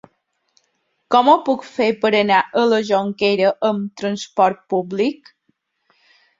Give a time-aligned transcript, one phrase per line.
[1.15, 5.35] Com ho puc fer per anar a la Jonquera amb trasport públic?